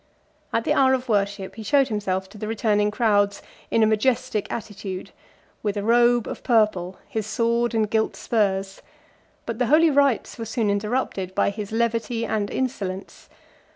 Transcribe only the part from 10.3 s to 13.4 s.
were soon interrupted by his levity and insolence.